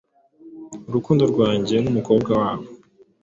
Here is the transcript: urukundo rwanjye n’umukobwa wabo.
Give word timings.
urukundo 0.87 1.23
rwanjye 1.31 1.75
n’umukobwa 1.79 2.31
wabo. 2.41 2.65